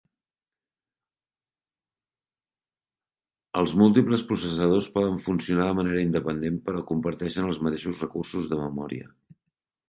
[3.61, 9.15] Els múltiples processadors poden funcionar de manera independent, però comparteixen els mateixos recursos de memòria.